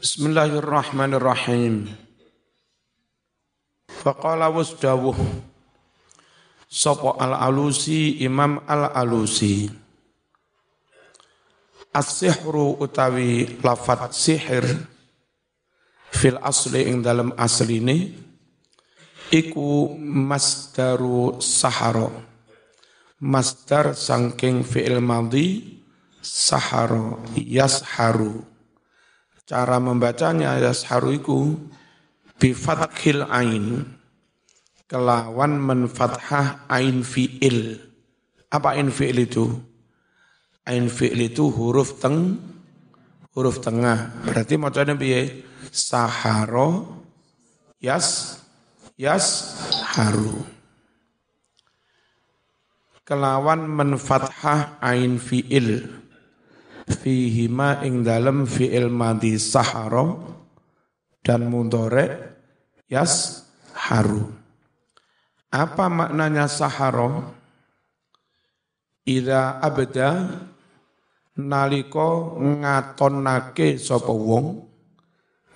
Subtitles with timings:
[0.00, 1.92] Bismillahirrahmanirrahim.
[4.00, 5.12] Faqala wasdawuh.
[6.64, 9.68] Sopo al-alusi imam al-alusi.
[11.92, 14.64] As-sihru utawi lafat sihir
[16.16, 17.98] Fil asli ing dalam asli ini
[19.28, 22.08] Iku masdaru saharo
[23.20, 25.82] Masdar sangking fi'il madhi
[26.22, 28.49] Saharo Yasharu
[29.50, 31.58] Cara membacanya yasharu iku
[32.38, 33.82] Bifathil ain
[34.86, 37.82] kelawan menfathah ain fi'il.
[38.46, 39.50] Apa ain fi'il itu?
[40.70, 42.38] Ain fi'il itu huruf teng
[43.34, 44.22] huruf tengah.
[44.22, 45.42] Berarti macamnya piye?
[45.74, 47.02] Saharo
[47.82, 48.38] yas
[48.94, 49.58] yas
[49.98, 50.46] haru.
[53.02, 55.99] Kelawan menfathah ain fi'il
[56.90, 60.18] fihima ing dalam fi'il madi saharo
[61.22, 62.06] dan mudore
[62.90, 64.26] yas haru.
[65.50, 67.38] Apa maknanya saharo?
[69.06, 70.38] Ida abda
[71.40, 74.68] naliko ngatonake sapa wong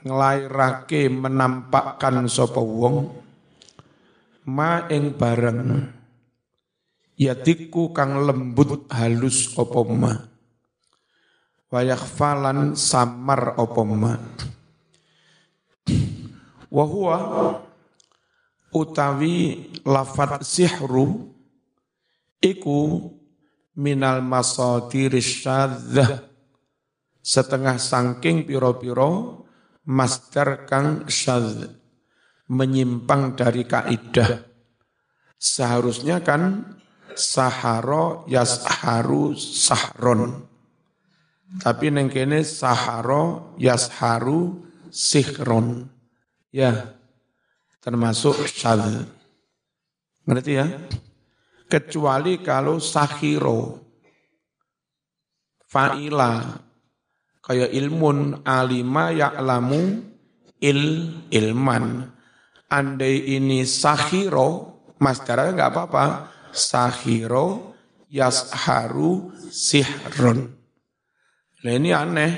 [0.05, 3.12] nglairake menampakkan sapa wong
[4.48, 5.86] ma ing bareng
[7.16, 10.33] yatiku kang lembut halus apa ma
[11.75, 14.14] wayakhfalan samar apa ma?
[18.75, 19.39] Utawi
[19.86, 21.34] lafat sihru
[22.39, 23.11] iku
[23.78, 26.30] minal masadir syadzah.
[27.25, 29.42] Setengah sangking piro-piro
[29.89, 31.72] master kang syadz
[32.52, 34.45] menyimpang dari kaidah.
[35.41, 36.75] Seharusnya kan
[37.17, 40.53] saharo yasharu sahron
[41.62, 45.86] tapi neng kene saharo yasharu sihron
[46.55, 46.94] ya
[47.84, 49.05] termasuk syadz.
[50.24, 50.64] Ngerti ya?
[51.69, 53.77] Kecuali kalau sahiro,
[55.68, 56.56] fa'ila,
[57.45, 60.01] kayak ilmun alima ya'lamu
[60.64, 60.80] il
[61.28, 62.08] ilman.
[62.73, 66.05] Andai ini sahiro, masdaranya enggak apa-apa.
[66.57, 67.77] Sahiro
[68.08, 70.64] yasharu sihron.
[71.64, 72.33] Nah ini aneh,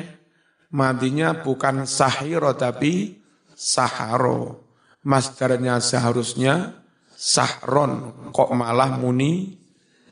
[0.70, 3.18] madinya bukan sahiro tapi
[3.52, 4.62] saharo.
[5.02, 6.82] Masdarnya seharusnya
[7.14, 8.30] sahron.
[8.30, 9.58] Kok malah muni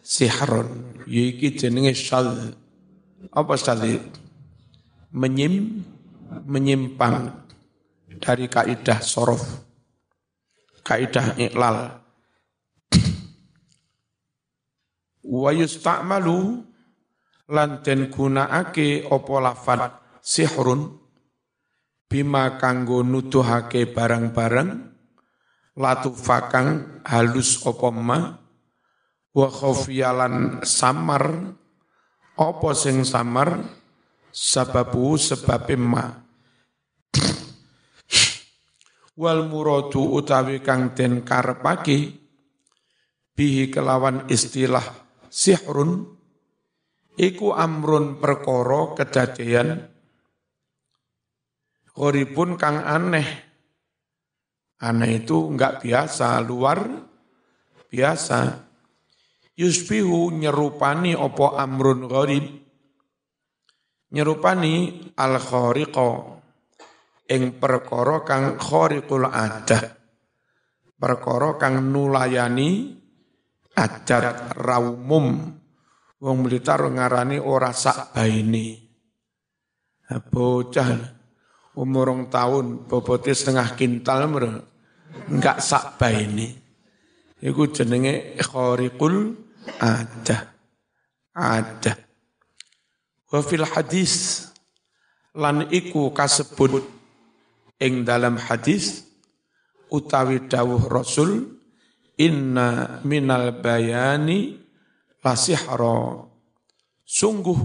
[0.02, 0.98] sihron?
[1.06, 2.58] Yiki jenenge syadz
[3.32, 4.02] apa syadz
[5.14, 5.84] menyim
[6.44, 7.30] menyimpang
[8.18, 9.64] dari kaidah sorof
[10.84, 12.04] kaidah iklal.
[15.24, 16.60] Wa yusta'malu
[17.50, 19.80] lan den gunakake apa lafat
[20.24, 21.00] sihrun?
[22.08, 24.94] Bima kanggo nuduhake barang-barang?
[26.14, 28.18] Fakang halus apa ma?
[29.34, 31.58] Wa khofiyalan samar?
[32.38, 33.58] Apa sing samar?
[34.30, 36.06] Sababu sebab ma.
[39.14, 42.18] Wal muradu utawi kang den karepake
[43.34, 44.82] bihi kelawan istilah
[45.30, 46.13] sihrun
[47.18, 49.94] iku amrun perkara kedadian
[51.94, 53.54] Goribun kang aneh.
[54.82, 56.82] Aneh itu enggak biasa, luar
[57.86, 58.66] biasa.
[59.54, 62.50] Yusbihu nyerupani opo amrun gorib.
[64.10, 64.74] Nyerupani
[65.14, 66.10] al khoriqo.
[67.30, 69.82] Ing perkara kang khoriqul adah.
[70.98, 72.90] Perkara kang nulayani
[73.78, 75.54] adat raumum.
[76.24, 78.80] Wong Blitar ngarani ora sak baini.
[80.08, 80.88] Bocah.
[81.74, 84.44] Umur rong tahun bobotnya setengah kintal mer
[85.26, 86.64] enggak sak ini
[87.44, 89.36] iku jenenge khariqul
[89.80, 90.56] ada
[91.36, 91.92] ada
[93.28, 94.46] wa fil hadis
[95.36, 96.80] lan iku kasebut
[97.80, 99.04] ing dalam hadis
[99.92, 101.60] utawi dawuh Rasul
[102.16, 104.63] inna minal bayani
[105.24, 106.28] lasihra
[107.02, 107.60] sungguh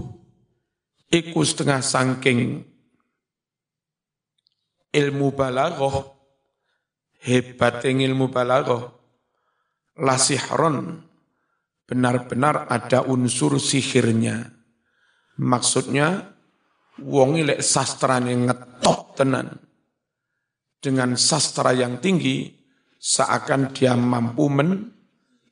[1.12, 2.64] iku setengah sangking
[4.90, 6.20] ilmu balaghah
[7.24, 8.96] hebat ilmu balaghah.
[10.00, 11.04] Lasihron
[11.84, 14.48] benar-benar ada unsur sihirnya.
[15.40, 16.36] Maksudnya
[17.04, 19.60] wong ilek yang ngetop tenan.
[20.80, 22.48] Dengan sastra yang tinggi
[22.96, 24.88] seakan dia mampu men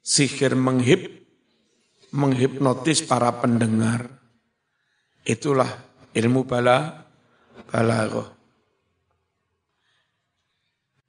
[0.01, 1.18] sihir menghip
[2.15, 4.09] menghipnotis para pendengar
[5.25, 5.69] itulah
[6.17, 7.05] ilmu bala
[7.69, 8.39] balaghah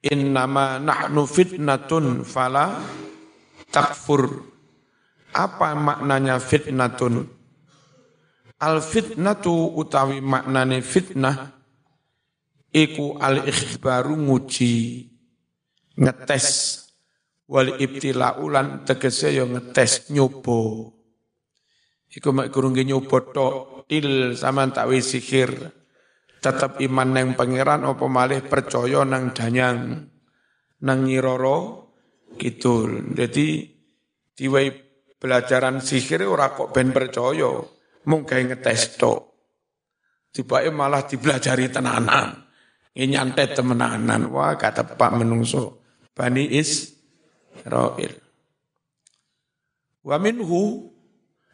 [0.04, 2.80] innama nahnu fitnatun fala
[3.68, 4.48] takfur.
[5.30, 7.22] Apa maknanya fitnatun?
[8.60, 11.54] Al fitnatu utawi maknane fitnah
[12.74, 15.06] iku al ikhbaru nguji
[15.96, 16.48] ngetes
[17.50, 20.86] wal ibtila ulan tegese yo ngetes nyoba
[22.14, 25.50] iku mek kurung nyoba tok il sama tak sihir
[26.38, 30.06] tetap iman nang pangeran apa malih percaya nang danyang
[30.86, 31.90] nang nyiroro
[32.38, 33.66] kidul jadi
[34.38, 34.70] diwai
[35.18, 37.50] pelajaran sihir ora kok ben percaya
[38.06, 39.20] mung gawe ngetes tok
[40.30, 42.50] tiba malah dipelajari tenanan
[42.98, 44.28] nyantet temenanan.
[44.28, 45.80] Wah kata Pak Menungso.
[46.12, 46.50] Bani
[47.60, 48.14] Israel.
[50.00, 50.88] Wa minhu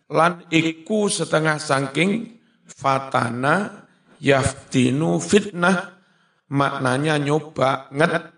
[0.06, 3.86] lan iku setengah sangking fatana
[4.22, 5.98] yaftinu fitnah
[6.46, 8.30] maknanya nyoba nget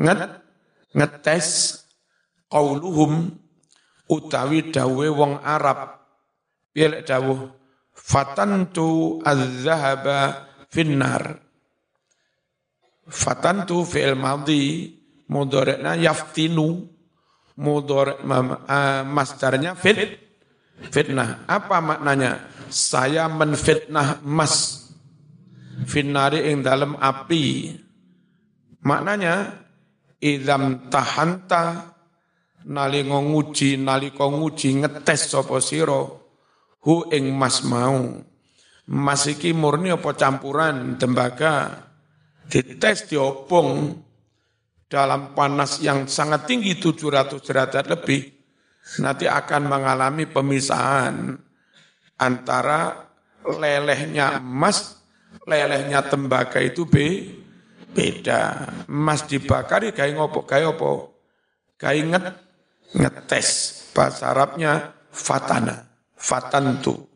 [0.00, 0.20] nget
[0.96, 1.48] ngetes
[2.48, 3.36] qauluhum
[4.08, 6.00] utawi dawe wong Arab.
[6.72, 7.52] Piye dawuh?
[7.92, 11.36] Fatantu az-zahaba finnar.
[13.04, 14.96] Fatantu fi'il madhi
[15.32, 16.84] mudhari'na yaftinu
[17.56, 20.20] mudhari' uh, masdarnya fit
[20.92, 21.48] fitnah.
[21.48, 22.52] Apa maknanya?
[22.72, 24.88] Saya menfitnah mas
[25.84, 27.76] finari ing dalam api.
[28.82, 29.60] Maknanya
[30.18, 31.92] idam tahanta
[32.64, 36.00] nalingo nguji naliko nguji ngetes sapa sira
[36.80, 38.24] hu ing mas mau.
[38.88, 41.86] Mas iki murni apa campuran tembaga
[42.50, 43.94] dites diopong
[44.92, 48.28] dalam panas yang sangat tinggi 700 derajat lebih,
[49.00, 51.32] nanti akan mengalami pemisahan
[52.20, 53.08] antara
[53.40, 55.00] lelehnya emas,
[55.48, 57.24] lelehnya tembaga itu be,
[57.96, 58.68] beda.
[58.84, 60.90] Emas dibakar ya kayak ngopo, kayak apa?
[61.80, 62.24] Kayak nget,
[63.00, 63.48] ngetes.
[63.96, 65.88] Bahasa Arabnya fatana,
[66.20, 67.08] fatantu.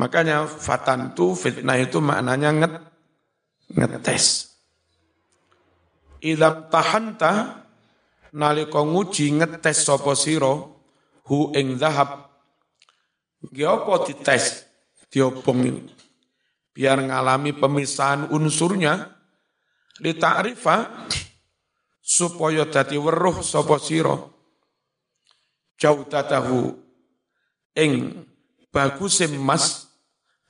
[0.00, 2.72] Makanya fatantu fitnah itu maknanya nget,
[3.76, 4.48] ngetes.
[6.18, 7.62] Idam tahanta
[8.34, 10.54] nalika nguji ngetes sapa sira
[11.28, 12.26] hu ing zahab.
[13.54, 14.66] Ki apa dites?
[15.08, 15.88] Diobong.
[16.74, 19.18] Biar ngalami pemisahan unsurnya
[20.04, 21.06] li ta'rifa
[22.02, 24.14] supaya dadi weruh sapa sira
[25.78, 26.72] jautatahu
[27.76, 28.24] ing
[28.72, 29.92] bagus emas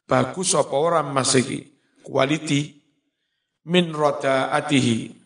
[0.09, 1.69] bagus apa ora emas iki
[2.07, 2.79] quality
[3.69, 5.18] min roda atihi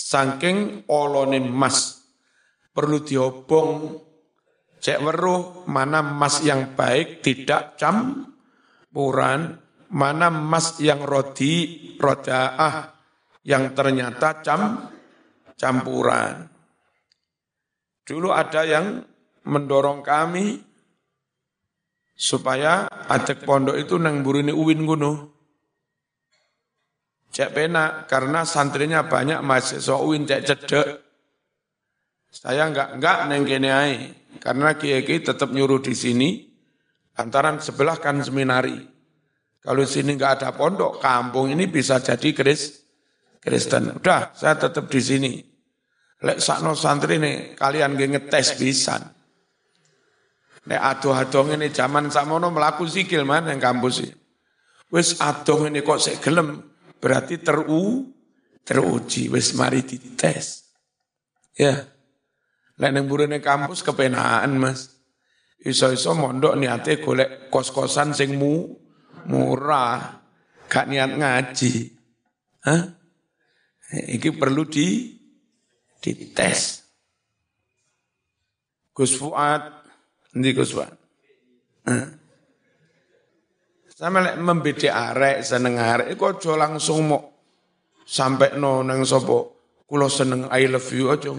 [0.00, 2.00] saking olone mas.
[2.72, 4.00] Perlu diobong.
[4.80, 9.60] Cek weruh mana mas yang baik tidak campuran
[9.92, 12.96] mana mas yang rodi rodaah.
[13.44, 14.88] Yang ternyata cam
[15.56, 16.48] campuran.
[18.04, 19.04] Dulu ada yang
[19.44, 20.60] mendorong kami
[22.12, 25.39] supaya adek pondok itu nang burine uwin gunung
[27.30, 30.86] Cek penak karena santrinya banyak mahasiswa UIN cek cedek.
[32.30, 33.70] Saya enggak enggak neng kene
[34.42, 36.28] karena kiai tetap nyuruh di sini
[37.18, 38.78] antaran sebelah kan seminari.
[39.60, 42.80] Kalau sini enggak ada pondok, kampung ini bisa jadi Kris
[43.40, 43.96] Kristen.
[43.96, 45.32] Udah, saya tetap di sini.
[46.20, 49.00] Lek sakno santri nih, kalian gak ngetes bisa.
[50.68, 54.12] Nek adoh-adoh ini zaman samono melaku sikil mana yang kampus sih.
[54.92, 56.69] Wis adoh ini kok saya gelem
[57.00, 58.06] berarti teru
[58.62, 60.70] teruji wis mari dites.
[61.56, 61.74] Ya.
[62.80, 65.00] Lek ning burine kampus kepenaan Mas.
[65.60, 68.72] Iso-iso mondok niate golek kos-kosan sing mu,
[69.28, 70.24] murah,
[70.64, 71.72] gak niat ngaji.
[72.64, 72.82] Hah?
[74.16, 75.18] Iki perlu di
[76.00, 76.80] dites.
[78.96, 79.84] Gus Fuad,
[80.32, 80.94] ndi Gus Fuad?
[81.84, 82.19] Hah?
[84.00, 87.20] Sama lek membeda arek seneng arek iku aja langsung mau
[88.00, 89.44] sampai no nang sapa
[89.84, 91.36] kula seneng I love you aja.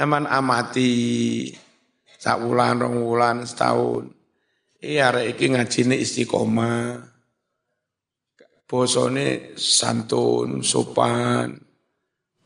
[0.00, 1.52] Eman amati
[2.16, 4.08] sak wulan rong wulan setahun.
[4.80, 7.04] Iya arek iki ngajine istiqomah.
[8.64, 11.52] Bosone santun, sopan.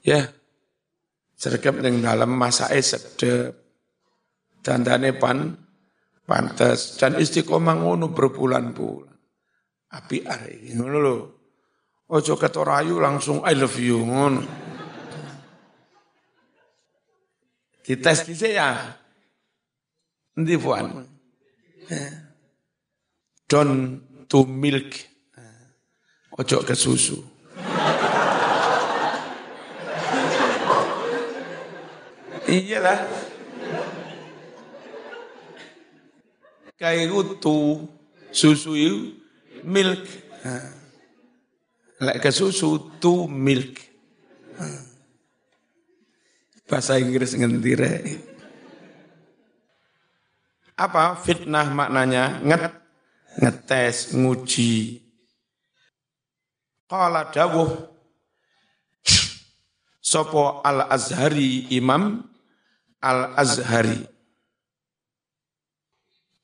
[0.02, 0.34] Ya.
[1.38, 3.54] Sergap ning dalam masake sedep.
[4.66, 5.63] Dandane pan
[6.24, 9.12] pantas dan istiqomah ngono berbulan-bulan.
[9.94, 11.16] Api arek ngono lho.
[12.04, 14.42] Ojo ketorayu langsung I love you ngono.
[17.84, 18.96] Dites dhisik ya?
[20.36, 21.04] Endi puan?
[23.44, 23.70] Don
[24.24, 24.96] to milk.
[26.34, 27.20] Ojo ke susu.
[32.44, 32.98] Iya lah.
[36.74, 37.86] Kayak tu
[38.34, 39.14] susu itu
[39.62, 40.02] milk.
[42.02, 43.78] Lek ke susu tu milk.
[46.66, 48.18] Bahasa Inggris ngendire.
[50.74, 52.42] Apa fitnah maknanya?
[52.42, 52.64] Nget,
[53.38, 54.98] ngetes, nguji.
[56.90, 57.94] Qala dawuh
[60.04, 62.20] Sopo al-Azhari Imam
[63.00, 64.13] al-Azhari.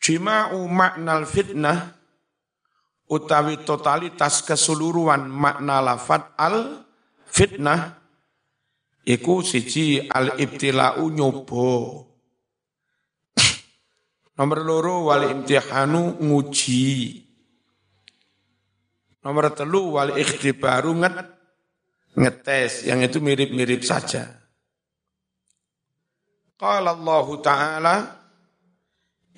[0.00, 1.92] Jima'u maknal fitnah
[3.12, 6.88] utawi totalitas keseluruhan makna lafat al
[7.28, 8.00] fitnah
[9.04, 11.68] iku siji al ibtila'u nyobo
[14.40, 17.28] nomor loro wal imtihanu nguji.
[19.20, 21.16] Nomor telu wal ikhtibaru nget
[22.16, 24.32] ngetes yang itu mirip-mirip saja.
[26.56, 27.94] Qala Allah Ta'ala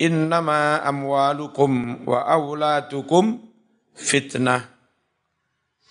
[0.03, 3.39] Innama amwalukum wa auladukum
[3.95, 4.67] fitnah.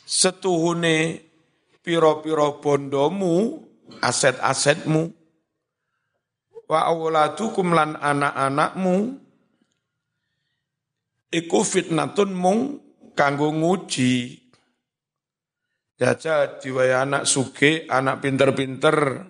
[0.04, 1.25] Setuhune
[1.81, 3.64] piro-piro bondomu,
[4.04, 5.09] aset-asetmu,
[6.69, 9.16] wa auladukum lan anak-anakmu,
[11.33, 12.61] iku fitnatun mung
[13.16, 14.37] kanggo nguji.
[15.97, 19.25] Jaja diwaya anak suge, anak pinter-pinter,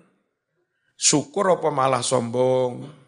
[0.99, 3.02] syukur apa malah sombong.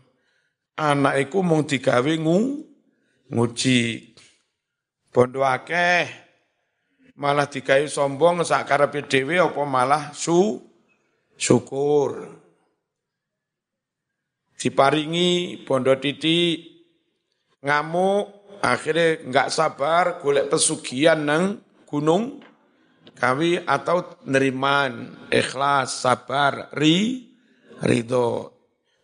[0.76, 2.40] Anak iku mung digawe ngu,
[3.32, 4.12] nguji.
[5.08, 6.04] Bondo akeh
[7.16, 10.60] malah digawe sombong sak karepe dhewe apa malah su
[11.40, 12.28] syukur.
[14.60, 16.60] Diparingi bondo titik
[17.64, 21.44] ngamuk akhirnya nggak sabar golek pesugihan nang
[21.88, 22.44] gunung
[23.16, 27.32] kawi atau neriman ikhlas sabar ri
[27.84, 28.55] ridho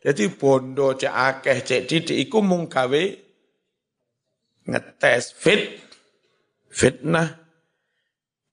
[0.01, 3.03] jadi bondo cek akeh cek didik iku mung gawe
[4.65, 5.91] ngetes fit
[6.71, 7.27] Fitnah.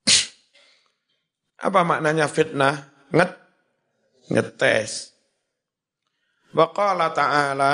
[1.67, 2.91] Apa maknanya fitnah?
[3.15, 3.31] Nget,
[4.29, 5.15] ngetes.
[6.51, 7.73] Wa qala ta'ala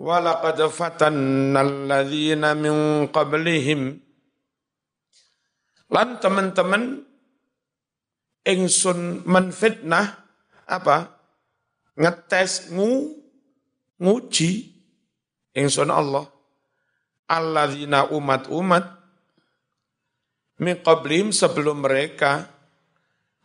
[0.00, 4.00] Walaqad fatanna alladhina min qablihim
[5.90, 7.04] Lan teman-teman
[8.46, 10.06] ingsun menfitnah
[10.70, 11.19] apa?
[12.00, 13.12] Ngetes ngu
[14.00, 14.72] nguji
[15.52, 16.24] ingsun Allah.
[17.28, 18.84] Alladzina umat-umat
[20.64, 22.48] min qablihim sebelum mereka.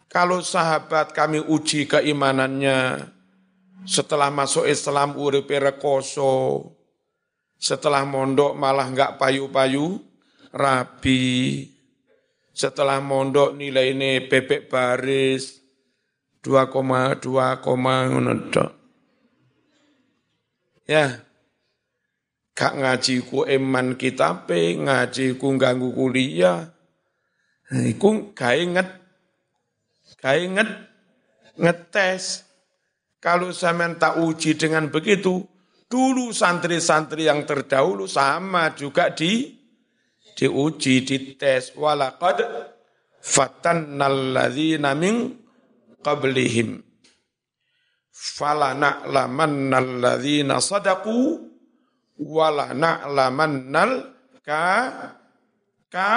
[0.08, 3.12] Kalau sahabat kami uji keimanannya
[3.84, 6.64] setelah masuk Islam uripe rekoso
[7.60, 10.00] setelah mondok malah enggak payu-payu
[10.56, 11.68] rabi.
[12.56, 15.65] Setelah mondok nilai ini bebek baris
[16.46, 17.26] 2,2,
[18.14, 18.34] ngono
[20.86, 21.26] Ya,
[22.56, 26.72] Gak ngaji ku eman kitabe, ngaji ku ganggu kuliah.
[27.68, 28.90] Nah, iku gawe nget
[30.24, 30.70] gawe nget
[31.60, 32.48] ngetes.
[33.20, 35.44] Kalau sampean tak uji dengan begitu,
[35.92, 39.52] dulu santri-santri yang terdahulu sama juga di
[40.40, 41.76] diuji, dites.
[41.76, 42.40] Walaqad
[43.20, 45.44] fatannal ladzina min
[46.06, 46.86] qablihim.
[48.14, 51.42] Falana lamannal ladzina sadaqu
[52.22, 54.14] wala na'lamannal
[54.46, 54.66] ka
[55.90, 56.12] ka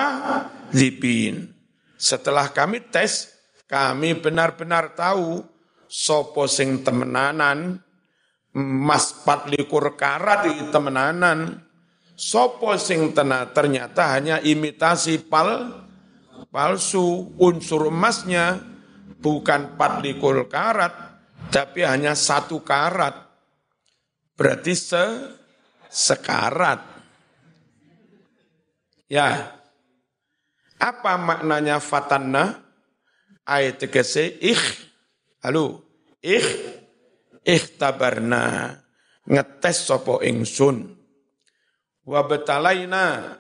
[0.71, 1.49] zibin.
[1.99, 3.35] Setelah kami tes,
[3.67, 5.43] kami benar-benar tahu
[5.91, 7.83] sopo sing temenanan,
[8.55, 11.67] mas patlikur karat di temenanan,
[12.15, 15.83] sopo sing tena, ternyata hanya imitasi pal
[16.55, 18.63] palsu unsur emasnya
[19.19, 20.95] bukan patlikur karat,
[21.51, 23.15] tapi hanya satu karat.
[24.39, 25.05] Berarti se
[25.91, 26.79] sekarat.
[29.11, 29.57] Ya.
[30.79, 32.63] Apa maknanya fatanna?
[33.43, 34.63] Ayat tegese ikh.
[35.43, 35.83] Halo.
[36.23, 36.79] Ikh.
[37.43, 38.77] Ikhtabarna.
[39.27, 40.95] Ngetes sopo ingsun.
[42.07, 43.35] Wabetalaina.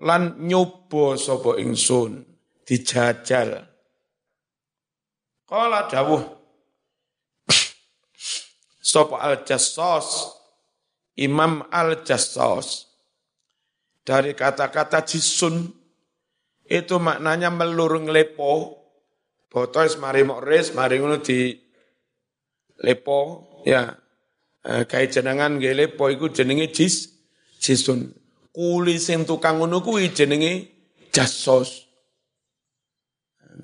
[0.00, 2.24] Lan nyobo sopo ingsun.
[2.64, 3.69] Dijajal.
[5.50, 6.22] Kala dawuh.
[8.78, 10.40] Sopo al-jassos
[11.20, 12.88] Imam Al-Jassos.
[14.00, 15.68] Dari kata-kata jisun,
[16.64, 18.80] itu maknanya melurung lepo.
[19.50, 21.52] Botois mari mokres, mari ngono di
[22.80, 23.18] lepo,
[23.66, 23.92] ya.
[24.60, 27.12] Eh, kai jenengan nggih lepo iku jenenge jis,
[27.60, 28.12] jisun.
[28.50, 30.52] Kuli sing tukang ngono kuwi jenenge
[31.12, 31.84] jassos.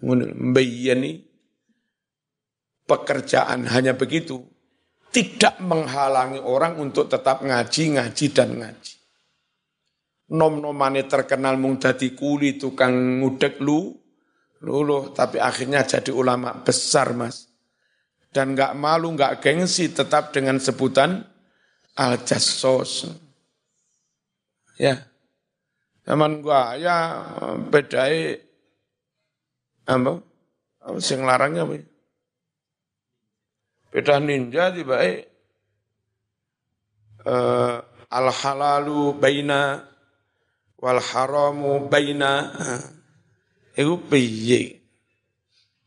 [0.05, 1.26] Ngono mbiyeni
[2.87, 4.47] pekerjaan hanya begitu,
[5.11, 8.95] tidak menghalangi orang untuk tetap ngaji, ngaji, dan ngaji.
[10.27, 13.95] Nom-nomane terkenal mung dadi kuli tukang ngudek lu,
[14.63, 17.47] luluh, tapi akhirnya jadi ulama besar mas.
[18.31, 21.23] Dan nggak malu, nggak gengsi tetap dengan sebutan
[21.97, 23.09] al-jassos.
[24.77, 25.09] Ya,
[26.05, 27.25] zaman gua ya
[27.73, 28.37] bedai
[29.89, 30.21] apa?
[31.01, 31.96] Sing larangnya apa?
[33.97, 34.05] Ya?
[34.05, 35.25] Beda ninja tiba eh
[37.25, 37.81] uh,
[38.13, 39.89] al halalu baina
[40.77, 42.53] wal haramu baina.
[43.73, 44.85] Itu piye?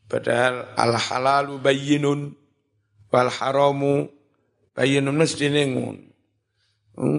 [0.10, 2.34] Padahal al halalu bayinun
[3.14, 4.10] wal haramu
[4.74, 6.10] bayinun mesti nengun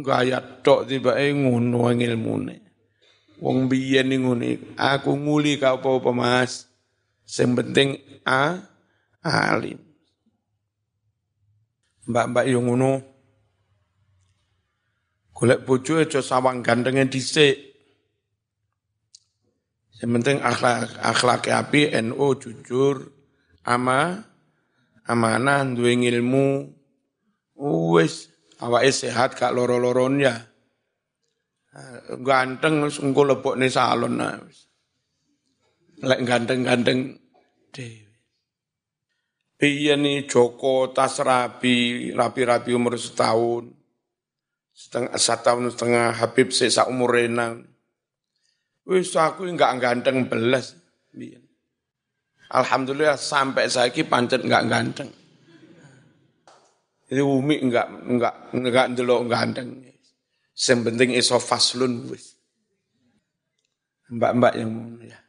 [0.03, 2.67] gaya tok tiba eh ngono ilmune.
[3.39, 4.11] Wong biyen
[4.75, 6.67] aku nguli kau apa Mas.
[7.25, 7.95] Sing penting
[8.27, 8.59] a
[9.23, 9.90] alim
[12.11, 12.93] mbak-mbak yang ngono.
[15.33, 17.57] Golek bojo aja sawang gantengnya dhisik.
[20.01, 23.09] Yang penting akhlak akhlak api NU jujur
[23.65, 24.21] ama
[25.09, 26.69] amanah duwe ilmu
[27.97, 28.29] wis
[28.61, 30.37] awake sehat gak loro-loron ya.
[32.21, 34.35] Ganteng engko lebokne salon nah
[36.01, 37.21] lek ganteng-ganteng
[37.71, 38.10] dhewe
[39.61, 43.69] Nih Joko tas rapi, rapi-rapi umur setahun,
[44.73, 47.69] setengah satu tahun setengah Habib sisa umur renang.
[48.89, 50.73] Wis aku enggak ganteng belas.
[52.49, 55.11] Alhamdulillah sampai saya ki pancet enggak ganteng.
[57.13, 59.69] Jadi umi enggak enggak enggak ndelok ganteng.
[60.57, 62.41] Yang penting iso faslun wis.
[64.09, 64.73] Mbak-mbak yang
[65.05, 65.21] ya.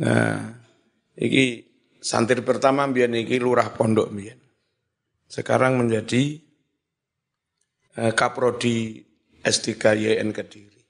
[0.00, 0.56] Nah,
[1.18, 1.71] iki
[2.02, 4.34] Santri pertama biar niki lurah pondok biar.
[5.30, 6.34] Sekarang menjadi
[7.94, 8.98] eh, kaprodi
[9.46, 9.70] S3
[10.02, 10.82] YN Kediri.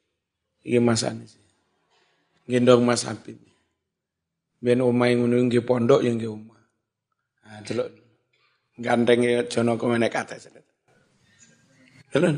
[0.64, 1.36] Ini Mas Anis.
[2.48, 3.36] Gendong Mas Habib.
[4.56, 6.62] Biar omah yang menunggu pondok yang ke omah.
[7.44, 7.88] Nah, delok
[8.80, 10.40] gantengnya jono ke mana kata.
[12.08, 12.34] Delok.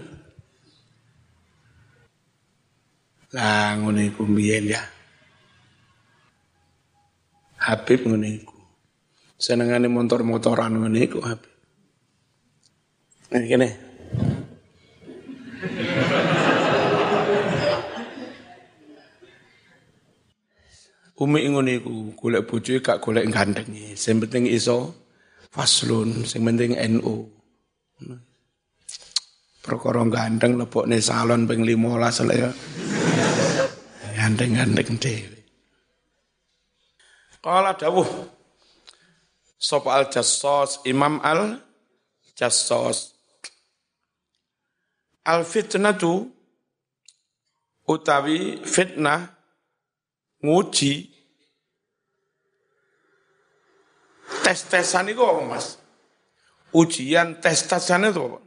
[3.39, 4.83] Lah ngono iku ya.
[7.65, 8.54] Habib ngono
[9.35, 11.53] senengane motor-motoran ngene iku Habib.
[13.35, 13.69] Nah, kene.
[21.15, 23.71] Umi ngono iku golek bojo gak golek ganteng.
[23.95, 24.93] Sing penting iso
[25.51, 27.31] faslun, sing penting NU.
[29.65, 32.51] Perkara ganteng lebokne salon ping 15 lek ya.
[34.15, 35.41] Ganteng-ganteng dhewe.
[37.41, 38.34] Kala dawuh
[39.65, 41.57] Sop al jassos Imam al
[42.37, 43.17] jassos
[45.25, 46.29] al fitnatu
[47.89, 49.33] utawi fitnah
[50.45, 51.09] nguji
[54.45, 55.81] tes-tesan itu apa mas?
[56.77, 58.41] Ujian tes-tesan itu apa?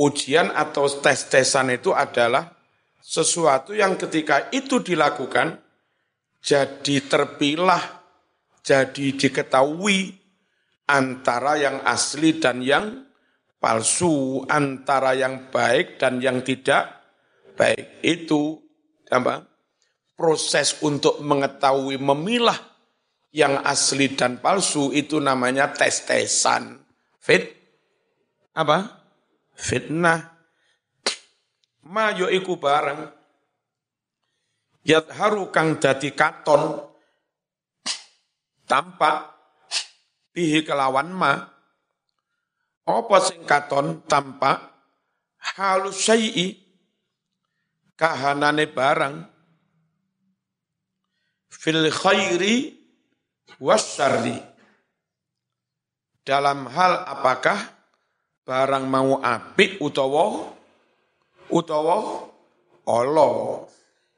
[0.00, 2.56] Ujian atau tes-tesan itu adalah
[3.04, 5.60] sesuatu yang ketika itu dilakukan
[6.40, 8.03] jadi terpilah
[8.64, 10.16] jadi diketahui
[10.88, 13.04] antara yang asli dan yang
[13.60, 17.04] palsu, antara yang baik dan yang tidak
[17.60, 18.00] baik.
[18.00, 18.64] Itu
[19.12, 19.44] apa?
[20.16, 22.56] Proses untuk mengetahui memilah
[23.36, 26.80] yang asli dan palsu itu namanya tes-tesan.
[27.20, 27.52] Fit
[28.56, 29.04] apa?
[29.52, 30.32] Fitnah.
[31.84, 33.12] Ma iku barang
[34.88, 36.93] yadharu kang dadi katon
[38.74, 39.30] tampak
[40.34, 41.46] bihi kelawan ma
[42.82, 44.58] apa sing katon tampak
[45.54, 46.58] halus syai'i
[47.94, 49.30] kahanane barang
[51.54, 52.74] fil khairi
[53.62, 54.42] wasyarri
[56.26, 57.78] dalam hal apakah
[58.42, 60.50] barang mau apik utawa
[61.46, 62.26] utawa
[62.90, 63.70] Allah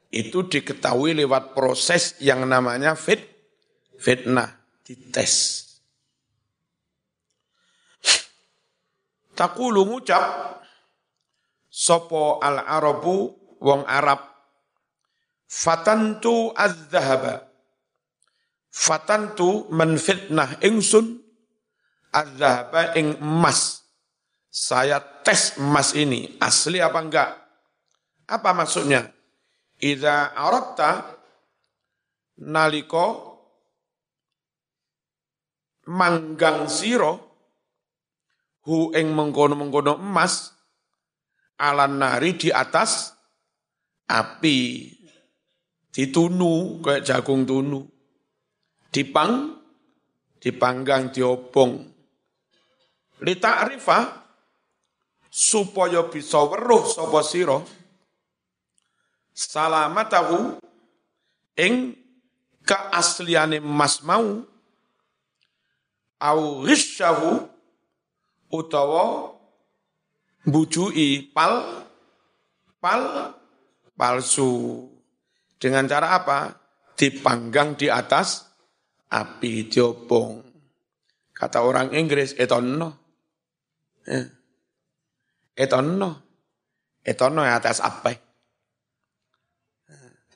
[0.09, 3.36] itu diketahui lewat proses yang namanya fit
[3.97, 4.53] fitnah,
[4.85, 5.65] dites.
[9.37, 10.57] Takulu ngucap
[11.69, 14.17] sopo al arabu wong Arab
[15.45, 17.45] fatantu az-zahaba.
[18.73, 21.21] Fatantu menfitnah ingsun
[22.09, 23.85] az-zahaba ing emas.
[24.49, 27.29] Saya tes emas ini asli apa enggak?
[28.25, 29.05] Apa maksudnya?
[29.77, 31.13] Iza aratta
[32.41, 33.26] naliko
[35.87, 37.13] manggang siro
[38.67, 40.51] hu ing mengkono-mengkono emas
[41.57, 43.15] alan nari di atas
[44.11, 44.91] api
[45.91, 47.81] ditunu kayak jagung tunu.
[48.93, 49.57] Dipang
[50.37, 51.81] dipanggang diobong.
[53.17, 54.27] Lita'rifa
[55.27, 57.57] supaya bisa weruh sapa sira
[59.37, 60.57] salamatahu
[61.57, 61.93] ing
[62.65, 64.41] keasliane mas mau
[66.21, 67.45] au ghisyahu
[68.53, 69.35] utawa
[70.47, 71.85] bujui pal
[72.79, 73.33] pal
[73.97, 74.85] palsu
[75.57, 76.57] dengan cara apa
[76.97, 78.47] dipanggang di atas
[79.13, 80.41] api diobong
[81.33, 82.89] kata orang Inggris etonno
[84.07, 84.25] eh.
[85.53, 86.11] etonno
[87.05, 88.27] etonno atas apa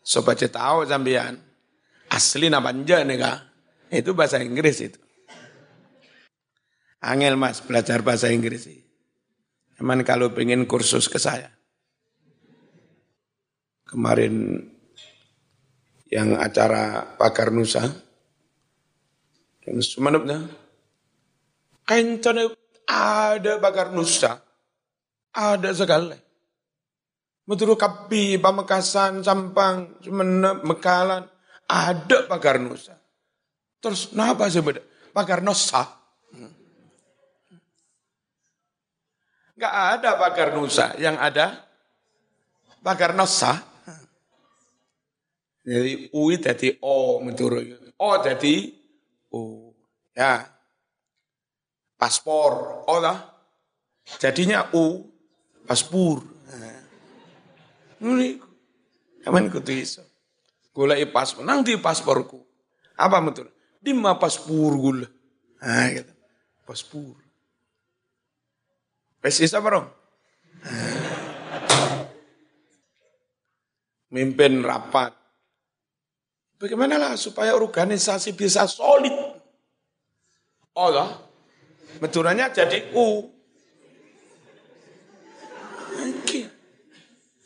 [0.02, 1.38] Sobat tahu sampean.
[2.12, 2.74] Asli apa
[3.08, 3.38] nih kak?
[3.94, 5.01] Itu bahasa Inggris itu.
[7.02, 8.70] Angel mas belajar bahasa Inggris.
[9.78, 11.50] Cuman kalau pengen kursus ke saya.
[13.90, 14.62] Kemarin
[16.08, 17.90] yang acara Pakar Nusa.
[19.66, 20.46] Semenupnya.
[21.84, 22.54] Kencana
[22.86, 24.38] ada Pakar Nusa.
[25.34, 26.32] Ada sekali.
[27.50, 31.26] Meturu Kapi, Pamekasan, Sampang, Sumenep, Mekalan,
[31.68, 33.00] ada pagar Nusa.
[33.82, 34.84] Terus kenapa sih beda?
[35.12, 36.01] Pagar Nusa.
[39.62, 41.62] Enggak ada pagar Nusa, yang ada
[42.82, 43.62] pagar Nusa.
[45.62, 47.62] Jadi U jadi O meturu.
[48.02, 48.74] O jadi
[49.30, 49.70] U.
[50.18, 50.50] Ya.
[51.94, 53.22] Paspor, O lah.
[54.18, 55.06] Jadinya U,
[55.70, 56.26] paspur.
[58.02, 58.42] Nuni,
[59.22, 60.02] kamen kutu iso.
[60.74, 62.42] Gula i paspor, nang di pasporku.
[62.98, 63.54] Apa betul?
[63.78, 65.06] Di ma paspor gula.
[65.62, 66.10] Ah, gitu.
[66.66, 67.31] Paspor.
[69.22, 69.86] Pes isa barong.
[74.12, 75.16] Mimpin rapat.
[76.60, 79.14] Bagaimana lah supaya organisasi bisa solid?
[80.78, 81.10] Oh lah,
[82.02, 83.30] jadi U.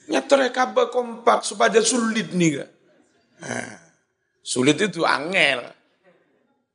[0.06, 2.70] Nyetre kabeh kompak supaya sulit nih gak.
[3.42, 3.78] Nah,
[4.46, 5.66] sulit itu angel.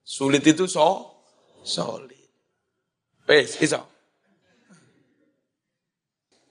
[0.02, 1.22] Sulit itu so
[1.62, 2.10] solid.
[3.30, 3.89] Wes, iso.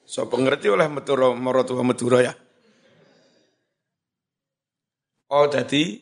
[0.10, 2.34] So pengerti oleh Madura Maratua Madura ya.
[5.30, 6.02] Oh jadi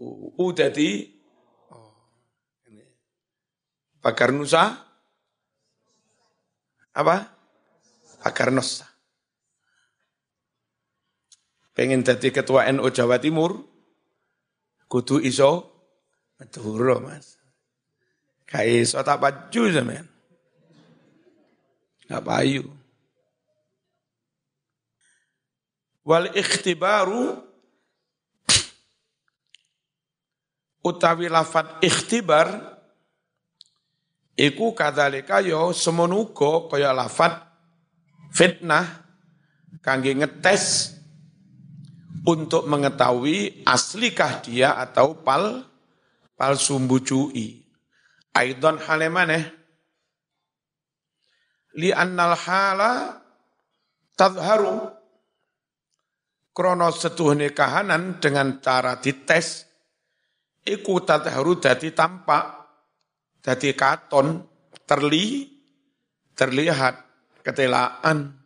[0.00, 1.92] U, oh,
[2.64, 2.80] ini.
[4.00, 4.72] Pakar Nusa
[6.96, 7.28] apa?
[8.24, 8.88] Pakar Nusa
[11.80, 13.64] pengen jadi ketua NU Jawa Timur,
[14.84, 15.72] kudu iso
[16.36, 17.40] Madura, Mas.
[18.44, 20.04] Gak iso tak baju zaman.
[22.10, 22.79] Payu.
[26.10, 27.38] Wal ikhtibaru
[30.82, 32.50] utawi lafat ikhtibar
[34.34, 37.46] iku kadzalika yo semonuga kaya lafat
[38.34, 39.06] fitnah
[39.86, 40.98] kangge ngetes
[42.26, 45.62] untuk mengetahui aslikah dia atau pal
[46.34, 47.62] palsu bucui.
[48.34, 49.46] Aidon halemane
[51.78, 53.22] li annal hala
[54.18, 54.99] tadharu
[56.60, 59.64] krono setuhne kahanan dengan cara dites
[60.60, 62.44] iku tadharu dadi tampak
[63.40, 64.44] dadi katon
[64.84, 65.48] terli
[66.36, 67.00] terlihat
[67.40, 68.36] ketelaan.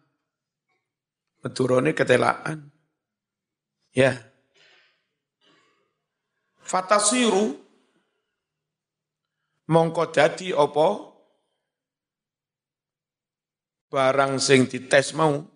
[1.43, 2.71] Meturone ketelaan.
[3.91, 4.15] Ya.
[6.63, 7.59] Fatasiru
[9.67, 10.89] mongko dadi apa?
[13.91, 15.54] Barang sing dites mau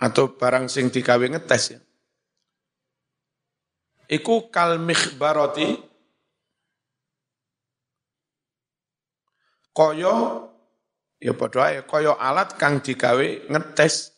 [0.00, 1.80] atau barang sing digawe ngetes ya.
[4.10, 5.80] Iku kal mikhbarati
[9.74, 10.14] kaya
[11.18, 14.12] ya padha ae kaya alat kang digawe ngetes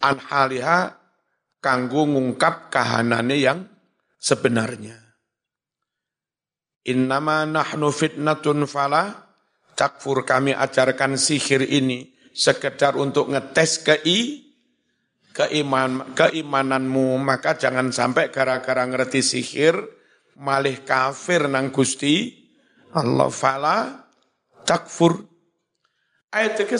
[0.00, 0.96] anhaliha
[1.58, 3.66] kanggo ngungkap kahanane yang
[4.22, 4.98] sebenarnya.
[6.82, 9.30] Innama nahnu fitnatun fala
[9.78, 14.51] takfur kami ajarkan sihir ini sekedar untuk ngetes kei
[15.32, 19.74] keiman keimananmu maka jangan sampai gara-gara ngerti sihir
[20.38, 22.30] malih kafir nang Gusti
[22.92, 24.08] Allah fala
[24.68, 25.24] takfur
[26.32, 26.78] ayat ke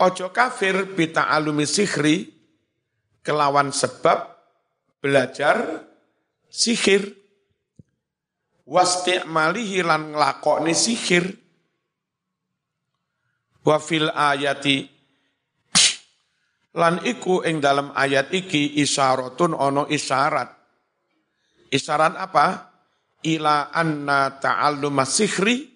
[0.00, 2.24] Ojo kafir bita alumi sihri
[3.20, 4.32] kelawan sebab
[5.04, 5.84] belajar
[6.48, 7.20] sihir.
[8.64, 11.36] Wasti'malihi lan nglakokne sihir.
[13.60, 14.88] Wa fil ayati
[16.76, 20.48] lan iku ing dalam ayat iki isyaratun ono isyarat.
[21.70, 22.46] Isyarat apa?
[23.20, 25.68] Ila anna ta'alluma sihri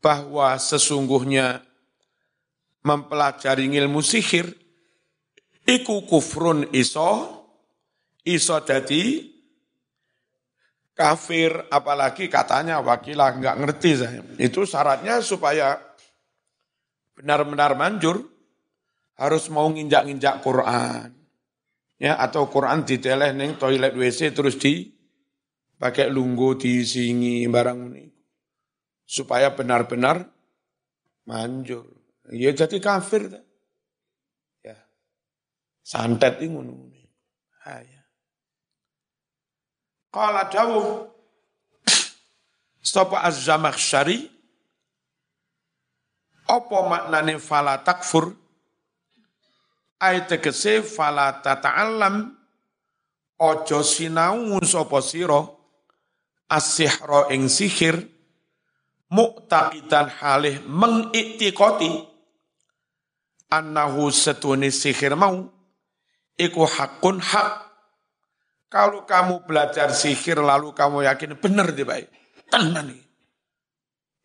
[0.00, 1.60] bahwa sesungguhnya
[2.80, 4.48] mempelajari ilmu sihir
[5.68, 7.44] iku kufrun iso
[8.24, 9.28] iso jadi
[10.96, 15.76] kafir apalagi katanya wakilah nggak ngerti saya itu syaratnya supaya
[17.12, 18.29] benar-benar manjur
[19.20, 21.12] harus mau nginjak-nginjak Quran
[22.00, 24.88] ya atau Quran diteleh neng toilet WC terus di
[25.76, 28.08] pakai lunggu singi barang ini
[29.04, 30.24] supaya benar-benar
[31.28, 31.84] manjur.
[32.30, 33.26] Ya jadi kafir.
[34.62, 34.78] Ya.
[35.82, 36.88] Santet ini ngono.
[37.66, 38.02] Ya.
[40.10, 41.06] Qala dawuh
[42.80, 44.24] Stapa az-Zamakhsyari
[46.48, 48.39] apa maknane fala takfur
[50.00, 52.34] ayat tegese fala tata'allam.
[53.40, 55.40] Ojo sinau sapa sira?
[56.50, 58.00] As-sihra ing sihir.
[59.10, 61.90] Mu'taqidan halih mengiktikoti
[63.50, 65.46] annahu setuni sihir mau.
[66.36, 67.50] Iku hakun hak.
[68.70, 72.06] Kalau kamu belajar sihir lalu kamu yakin benar deh baik
[72.50, 73.02] tenan nih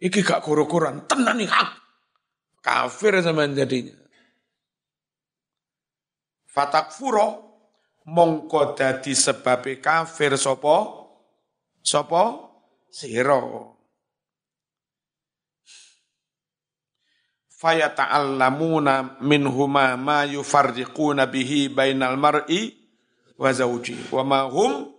[0.05, 1.09] iki gak kurukuran.
[1.09, 1.69] Tenan nih hak.
[2.61, 4.04] Kafir sama jadinya
[6.55, 7.27] fatakfuro
[8.07, 10.77] mongko dadi sebab kafir sopo
[11.83, 12.23] sopo
[12.87, 13.75] siro
[17.59, 22.71] fayata'allamuna minhuma ma yufarriquna bihi bainal mar'i
[23.35, 24.95] wa zawji wa ma hum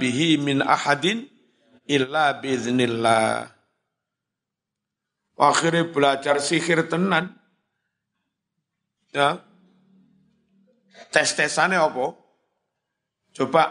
[0.00, 1.28] bihi min ahadin
[1.84, 3.52] illa biiznillah.
[5.40, 7.39] Akhirnya belajar sihir tenan
[9.10, 9.38] ya
[11.10, 12.06] tes-tesannya apa
[13.34, 13.62] coba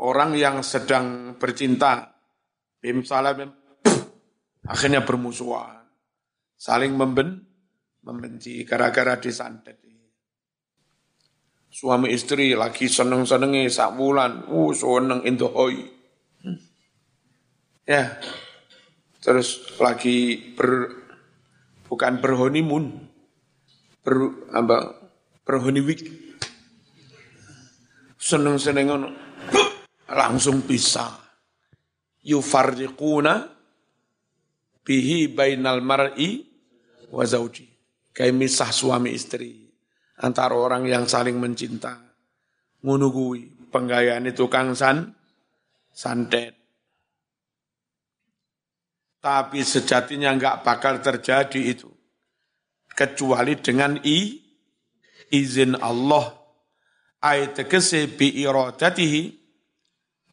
[0.00, 2.12] orang yang sedang bercinta
[2.80, 3.52] bim salam
[4.66, 5.76] akhirnya bermusuhan
[6.56, 7.44] saling memben,
[8.02, 9.84] membenci gara-gara disantet.
[11.76, 15.84] Suami istri lagi seneng-senengi sak bulan, uh seneng intohoi.
[16.40, 16.58] Hmm.
[17.84, 18.16] Ya,
[19.20, 20.88] terus lagi ber,
[21.84, 23.05] bukan berhoneymoon,
[24.06, 24.94] ber, apa,
[25.42, 26.06] berhoneyweek.
[28.14, 29.10] Seneng-seneng
[30.06, 31.10] langsung pisah.
[32.22, 33.50] Yufarriquna
[34.86, 36.46] bihi bainal mar'i
[37.10, 37.66] wa zauji.
[38.14, 39.66] Kayak misah suami istri
[40.22, 41.98] antara orang yang saling mencinta.
[42.82, 45.14] Ngunugui penggayaan itu kang san
[45.90, 46.54] santet.
[49.20, 51.95] Tapi sejatinya enggak bakal terjadi itu.
[52.96, 54.40] Kecuali dengan i,
[55.28, 56.32] izin Allah.
[57.20, 59.22] Ayat tegese bi iradatihi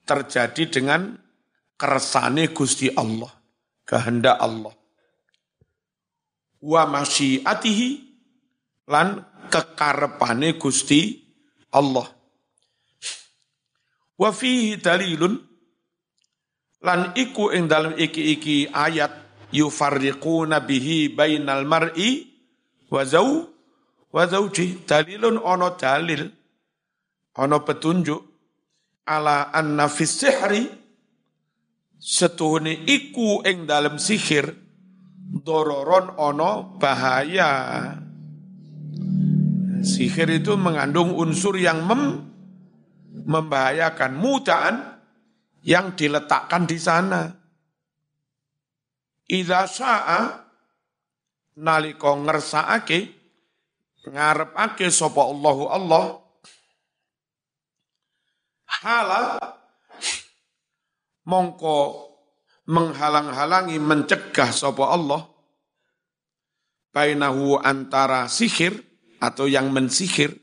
[0.07, 1.11] terjadi dengan
[1.75, 3.31] kersane Gusti Allah,
[3.83, 4.71] kehendak Allah
[6.63, 7.87] wa masyiatihi
[8.87, 9.19] lan
[9.51, 11.19] kekarepane Gusti
[11.75, 12.07] Allah.
[14.15, 15.35] Wa fihi dalilun
[16.83, 19.11] lan iku ing dalem iki-iki ayat
[19.51, 22.32] yufarriquna bihi bainal mar'i
[22.93, 23.49] wa zau
[24.13, 26.21] wa zauji dalilun ono dalil
[27.33, 28.21] ono petunjuk
[29.09, 30.69] ala anna fis sihri
[31.97, 34.63] setuhune iku ing dalem sihir
[35.41, 37.51] dororon ono bahaya.
[39.83, 42.23] Sihir itu mengandung unsur yang mem,
[43.25, 44.75] membahayakan mudaan
[45.65, 47.33] yang diletakkan di sana.
[49.27, 50.42] Idza sa'a
[51.57, 53.13] nalika ngersakake
[54.09, 56.03] ngarepake sapa Allahu Allah
[58.83, 59.39] hala
[61.23, 61.77] mongko
[62.67, 65.23] menghalang-halangi mencegah sapa Allah
[66.91, 68.75] bainahu antara sihir
[69.23, 70.35] atau yang mensihir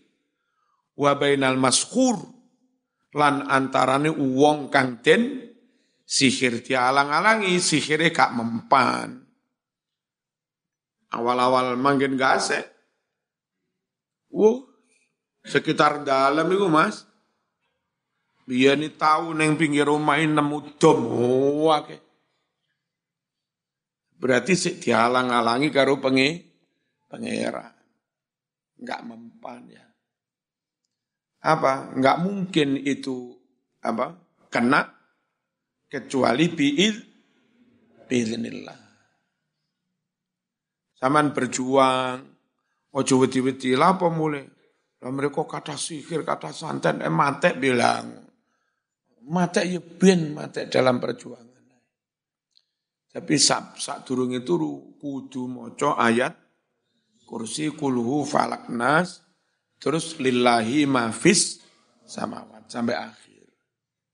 [0.97, 2.17] wa bainal maskhur
[3.13, 5.53] lan antarane wong kang den
[6.05, 9.20] sihir dialang-alangi sihire gak mempan
[11.11, 12.65] awal-awal manggen gak asik
[14.31, 14.63] Wuh,
[15.43, 17.03] sekitar dalam itu mas.
[18.47, 20.99] Biar ini tahu neng pinggir rumah ini nemu dom.
[21.07, 21.99] Oh, okay.
[24.19, 26.47] Berarti sih dihalang-halangi karo penge,
[27.11, 27.75] pengera.
[28.81, 29.85] Enggak mempan ya.
[31.41, 31.95] apa?
[31.95, 33.39] Enggak mungkin itu
[33.81, 34.19] apa?
[34.51, 34.83] Kena
[35.89, 36.97] kecuali biid
[38.11, 38.80] biiznillah.
[41.01, 42.21] Saman berjuang,
[42.93, 44.45] ojo wedi-wedi apa mulai.
[45.01, 48.21] Lah mereka kata sihir, kata santet, eh mate bilang.
[49.25, 51.49] Mate ya ben mate dalam perjuangan.
[53.11, 56.31] Tapi sak sak durunge turu kudu maca ayat
[57.27, 59.19] kursi kulhu falak nas
[59.83, 61.59] terus lillahi mafis
[62.07, 63.51] samawat sampai akhir.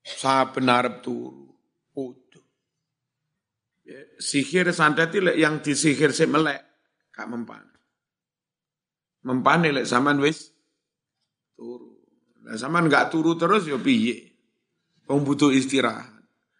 [0.00, 1.44] Sa benar turu.
[1.92, 2.40] Kudu.
[3.84, 6.65] Ya, sihir santet yang disihir si melek
[7.16, 7.64] kak mempan.
[9.24, 10.52] Mempan lek zaman wis
[11.56, 11.96] turu.
[12.44, 14.36] Nah zaman nggak turu terus ya piye?
[15.08, 16.12] Wong butuh istirahat.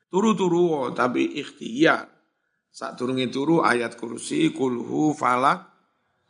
[0.09, 2.09] Turu-turu tapi ikhtiar.
[2.73, 5.65] Saat turungi turu ayat kursi, kulhu, falak,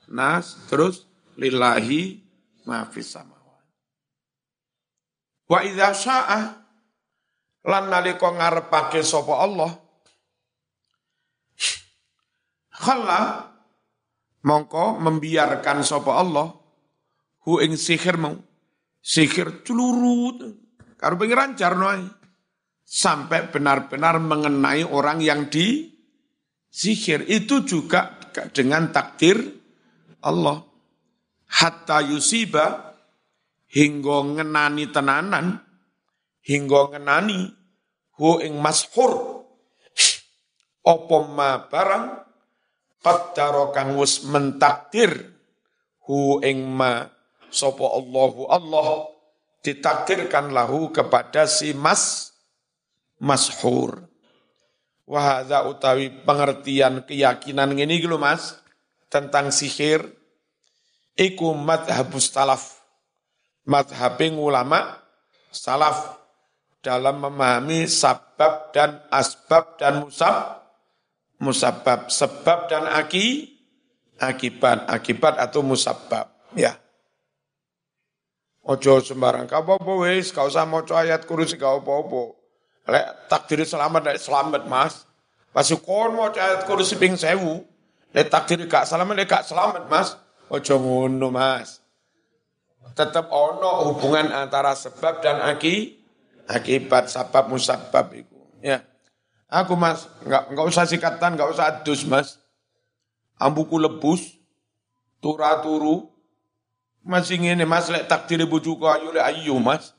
[0.07, 1.03] nas, terus
[1.35, 2.23] lillahi
[2.63, 3.67] mafis samawat.
[5.51, 6.45] Wa idha sya'ah,
[7.67, 9.75] lan nalika ngarepake sapa Allah,
[12.79, 13.51] khalla
[14.47, 16.55] mongko membiarkan sapa Allah
[17.43, 18.39] hu ing sihir mau
[19.03, 20.39] sihir celurut
[20.95, 21.91] karo pengiran jarno
[22.87, 25.97] sampai benar-benar mengenai orang yang di
[26.77, 27.25] Sihir.
[27.25, 28.21] Itu juga
[28.53, 29.41] dengan takdir
[30.21, 30.61] Allah.
[31.49, 32.93] Hatta yusiba
[33.73, 35.57] hingga ngenani tenanan,
[36.45, 37.49] hingga ngenani
[38.21, 39.41] hu ing mashur.
[40.85, 42.26] Opo ma barang
[43.05, 45.37] qaddara kang wis mentakdir
[46.07, 47.09] hu ing ma
[47.51, 49.11] sapa Allahu Allah
[49.67, 52.31] ditakdirkan lahu kepada si mas
[53.19, 54.07] mashur.
[55.07, 58.59] Wahada utawi pengertian keyakinan ini gitu mas
[59.07, 60.03] tentang sihir
[61.15, 62.83] iku madhabus salaf.
[63.67, 65.03] Madhabing ulama
[65.51, 66.23] salaf
[66.79, 70.66] dalam memahami sabab dan asbab dan musab
[71.43, 73.57] musabab sebab dan aki
[74.21, 76.77] akibat akibat atau musabab ya
[78.67, 82.47] Ojo sembarang kau apa wis kau usah maca ayat kursi kau apa-apa
[82.87, 85.03] Lek takdir selamat lek selamat mas.
[85.51, 87.67] Pas mau ayat kursi ping sewu.
[88.15, 90.15] Lek takdir gak selamat lek gak selamat mas.
[90.47, 91.83] Ojo ngono mas.
[92.95, 95.99] Tetap ono hubungan antara sebab dan aki,
[96.47, 98.39] akibat sabab musabab itu.
[98.63, 98.87] Ya.
[99.47, 102.43] Aku mas, nggak nggak usah sikatan, nggak usah adus mas.
[103.39, 104.41] Ambuku lebus,
[105.23, 106.11] tura turu,
[107.07, 109.95] masih ngene mas lek takdir bujuku ayu lek ayu mas.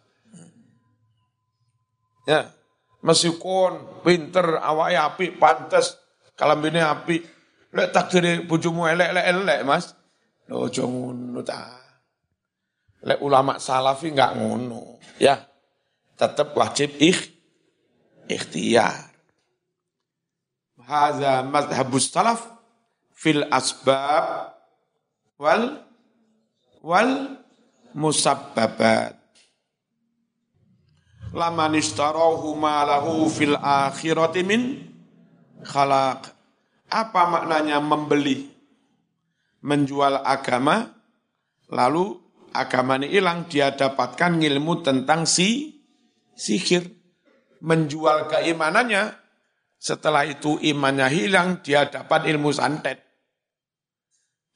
[2.27, 2.51] Ya,
[3.07, 5.95] Meskipun pinter, awak api, pantes,
[6.33, 7.21] kalambine api.
[7.71, 9.93] Lek takdir bojomu elek-elek Mas.
[10.47, 11.77] Lho aja ngono ta.
[13.05, 15.39] Lek ulama salafi enggak ngono, ya.
[16.17, 17.21] Tetap wajib ikh
[18.25, 19.13] ikhtiar.
[20.88, 22.47] Hadza madhhabus salaf
[23.12, 24.56] fil asbab
[25.36, 25.84] wal
[26.80, 27.43] wal
[27.91, 29.17] musabbabat
[31.36, 34.62] laman istarahu lahu fil akhirati min
[35.63, 36.32] khalaq.
[36.88, 38.47] Apa maknanya membeli?
[39.60, 40.95] Menjual agama,
[41.67, 42.15] lalu
[42.56, 45.82] agama ini hilang, dia dapatkan ilmu tentang si
[46.38, 46.88] sihir.
[47.60, 49.17] Menjual keimanannya,
[49.77, 53.05] setelah itu imannya hilang, dia dapat ilmu santet.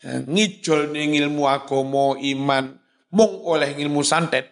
[0.01, 2.73] Ngijol nih ilmu agomo iman,
[3.13, 4.49] mung oleh ilmu santet,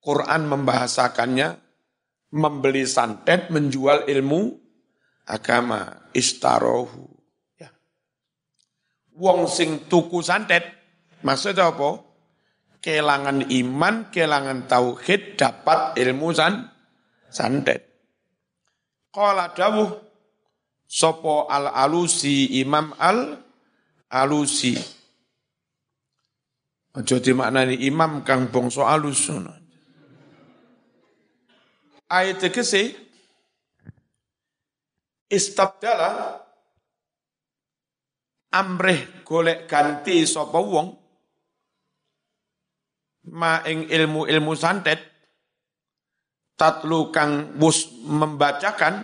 [0.00, 1.48] Quran membahasakannya
[2.32, 4.56] membeli santet, menjual ilmu
[5.28, 7.12] agama, istarohu.
[7.60, 7.68] Ya.
[9.20, 10.64] Wong sing tuku santet,
[11.20, 12.00] maksudnya apa?
[12.80, 16.70] Kelangan iman, kelangan tauhid, dapat ilmu san,
[17.28, 17.84] santet.
[19.10, 20.05] Qala dawuh,
[20.86, 24.74] sopo al-alusi, imam al-alusi.
[26.96, 29.28] Aja dimaknani imam kang bangsa alus.
[32.08, 32.96] Ayat tegese
[35.28, 36.40] istabdala
[38.54, 40.88] amreh golek ganti sapa wong
[43.34, 45.02] ma ing ilmu-ilmu santet
[46.54, 49.02] tatlu kang bus membacakan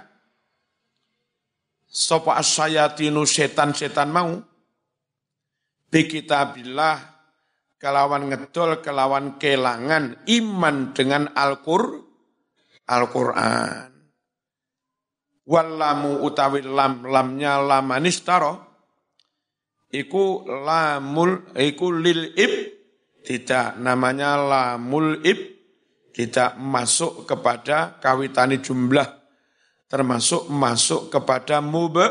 [1.92, 4.40] sapa asyayatinu setan-setan mau
[5.92, 6.96] bi kitabillah
[7.76, 12.12] kelawan ngedol kelawan kelangan iman dengan Al-Qur'an
[12.92, 13.90] Al-Quran.
[15.42, 18.52] Wallamu utawi lam lamnya lamanistaro
[19.90, 22.52] iku lamul iku lil ib
[23.26, 25.38] tidak namanya lamul ib
[26.14, 29.21] tidak masuk kepada kawitani jumlah
[29.92, 32.08] termasuk masuk kepada mube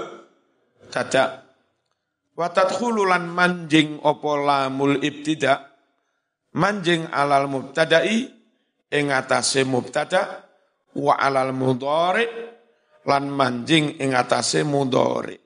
[0.94, 1.42] tidak
[2.36, 5.70] watat hululan manjing opo lamul ibtida.
[6.58, 8.28] Manjing alal mubtada'i.
[8.92, 10.44] Ing atase mubtada.
[10.98, 12.28] Wa alal mudhari.
[13.08, 15.40] Lan manjing ing atase mudhari.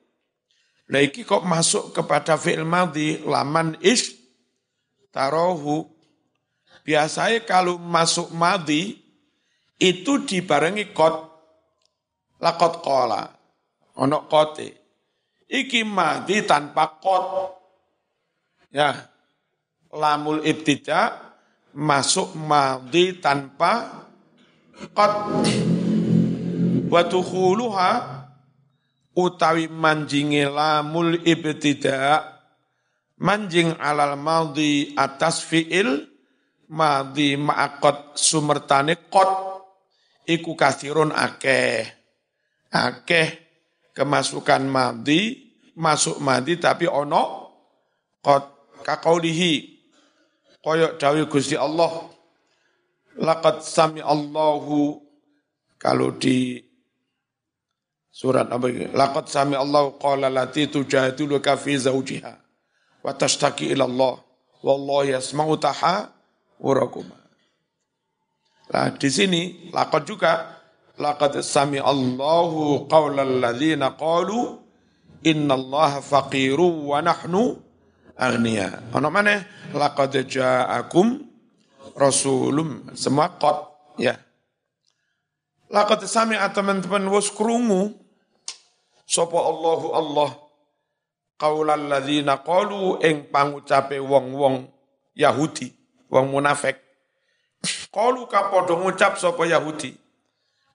[0.86, 3.22] Nah iki kok masuk kepada fi'il madhi?
[3.22, 4.16] Laman is
[5.14, 5.86] tarohu.
[6.86, 9.02] Biasanya kalau masuk madhi
[9.82, 11.35] itu dibarengi kot
[12.46, 13.26] lakot kola.
[13.98, 14.68] Ono kote.
[15.50, 17.26] Iki madhi tanpa kot.
[18.70, 18.94] Ya.
[19.90, 21.34] Lamul ibtida
[21.74, 24.06] masuk madhi tanpa
[24.94, 25.42] kot.
[26.86, 27.92] Watukhuluha
[29.16, 32.22] utawi manjingi lamul ibtida
[33.18, 36.04] manjing alal madhi atas fiil
[36.68, 39.32] madhi ma'akot sumertane kot
[40.28, 42.05] iku kasirun akeh
[42.76, 43.40] akeh
[43.96, 47.56] kemasukan madhi masuk madhi tapi ono
[48.20, 49.80] kot kakaulihi
[50.60, 52.12] koyok dawi Gusti Allah
[53.16, 55.00] laqad sami Allahu
[55.80, 56.60] kalau di
[58.16, 58.88] Surat apa ini?
[58.96, 62.34] Laqad sami Allah qala lati tujadiluka fi zawjiha
[63.04, 64.24] wa tashtaki ila Allah
[64.64, 67.20] wallahu yasma'u tahawurakuma.
[68.72, 70.55] Nah, di sini laqad juga
[71.00, 74.60] laqad sami Allahu qawla alladziina qalu
[75.24, 77.60] innallaha faqiru wa nahnu
[78.16, 78.82] aghnia.
[78.96, 79.44] Ono mana?
[79.76, 81.24] Laqad ja'akum
[81.96, 83.68] rasulum semua qad
[84.00, 84.16] ya.
[85.72, 88.06] Laqad sami'a teman-teman wis krungu
[89.06, 90.30] Sopo Allahu Allah
[91.38, 94.66] qaulal ladzina qalu ing pangucape wong-wong
[95.14, 95.70] Yahudi,
[96.10, 96.82] wong munafik.
[97.94, 99.94] Qalu kapadha ngucap sapa Yahudi.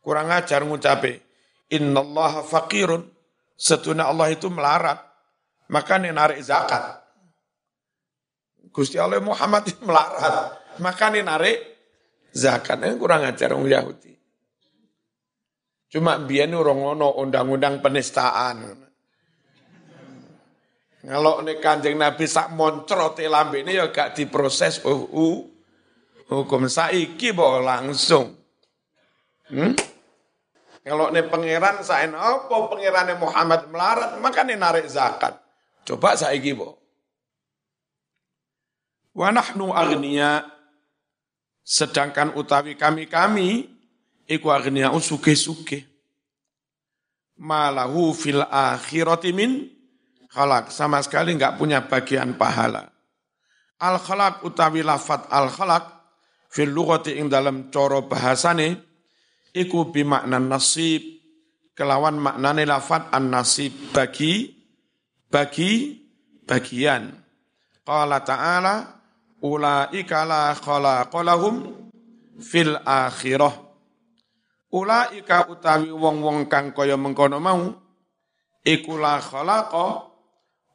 [0.00, 1.20] Kurang ajar ngucape
[1.72, 3.04] innallaha faqirun.
[3.60, 4.98] Setuna Allah itu melarat.
[5.68, 6.98] Maka narik zakat.
[8.72, 10.56] Gusti Allah Muhammad itu melarat.
[10.80, 11.58] Maka narik
[12.32, 12.80] zakat.
[12.80, 14.12] Ini kurang ajar wong Yahudi.
[15.90, 18.88] Cuma biyen orang ono undang-undang penistaan.
[21.00, 25.38] Kalau nih kanjeng Nabi sak moncrot lambe ini ya gak diproses uh, uh
[26.30, 28.36] hukum saiki bawa langsung.
[29.50, 29.74] Hmm?
[30.80, 35.36] Kalau nih pangeran sain apa pangeran Muhammad melarat maka nih narik zakat.
[35.84, 36.80] Coba saiki bawa.
[39.12, 40.48] Wa nahnu agniya
[41.60, 43.68] sedangkan utawi kami-kami
[44.24, 45.84] iku agniya suke-suke.
[47.40, 49.68] Malahu fil akhirati min
[50.32, 50.72] khalaq.
[50.72, 52.88] Sama sekali enggak punya bagian pahala.
[53.84, 55.84] Al khalaq utawi lafat al khalaq
[56.48, 58.89] fil lughati ing dalam coro bahasane
[59.54, 61.02] iku bimakna nasib
[61.74, 64.50] kelawan maknane lafat an nasib bagi
[65.30, 66.00] bagi
[66.44, 67.14] bagian.
[67.86, 68.74] Qala ta'ala
[69.42, 71.54] ulaika la khalaqalahum
[72.40, 73.70] fil akhirah
[74.70, 77.74] Ulaika utawi wong-wong kang kaya mengkono mau
[78.62, 79.86] iku la khalaqa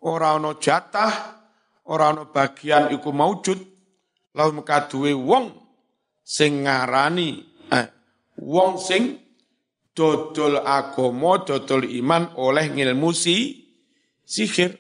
[0.04, 1.14] ora ana jatah
[1.88, 3.56] ora ana bagian iku maujud
[4.36, 5.48] lahum kaduwe wong
[6.28, 7.40] sing ngarani
[7.72, 7.88] eh,
[8.40, 9.20] wong sing
[9.96, 13.64] dodol agama dodol iman oleh ngilmu si
[14.28, 14.76] sihir.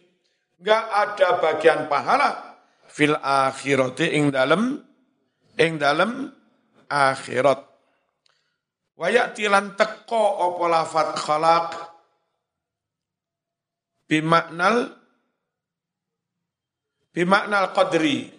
[0.60, 2.60] Enggak ada bagian pahala
[2.92, 4.84] fil akhirati ing dalem
[5.56, 6.28] ing dalem
[6.92, 7.64] akhirat.
[8.96, 11.68] Wayak tilan teko opo lafat khalaq
[14.08, 14.96] bimaknal
[17.12, 18.32] bimaknal qadri.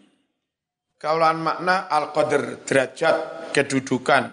[0.96, 4.32] Kaulan makna al qadr derajat kedudukan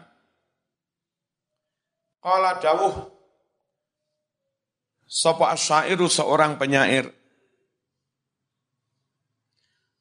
[2.24, 2.96] Qala dawuh.
[5.04, 7.12] Sapa asyairu seorang penyair.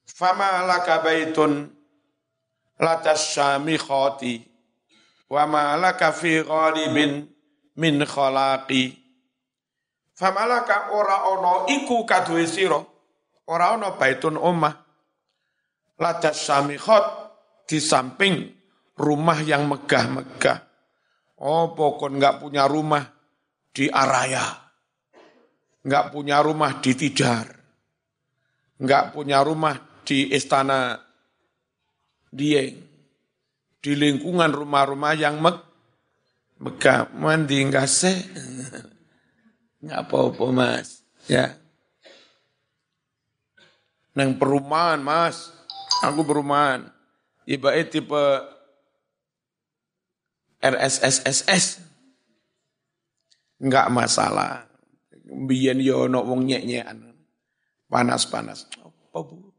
[0.06, 1.66] Fama laka baitun
[2.78, 4.38] latas syamikhati
[5.26, 7.26] wa ma laka fi ghalibin
[7.74, 9.02] min khalaqi.
[10.14, 12.78] Famalaka ora ono iku kaduwe sira
[13.50, 14.78] ora ono baitun omah.
[15.98, 17.04] Ladas samikhat
[17.66, 18.46] di samping
[18.94, 20.71] rumah yang megah-megah
[21.42, 23.02] oh pokok nggak punya rumah
[23.74, 24.46] di Araya?
[25.82, 27.62] Nggak punya rumah di Tidar
[28.82, 30.98] nggak punya rumah di Istana
[32.34, 32.90] Dieng?
[33.82, 35.58] Di lingkungan rumah-rumah yang meg
[36.62, 37.10] megah.
[37.14, 38.14] Mandi enggak se
[39.82, 41.02] nggak apa-apa mas.
[41.26, 41.58] Ya.
[44.14, 45.50] Neng perumahan mas.
[46.06, 46.90] Aku perumahan.
[47.42, 48.22] Ibarat tipe
[50.62, 51.82] RSSSS.
[53.58, 54.70] Enggak masalah.
[55.26, 57.12] Biyen yo ono wong nyek-nyekan.
[57.90, 58.70] Panas-panas.
[58.78, 59.52] Apa Bu?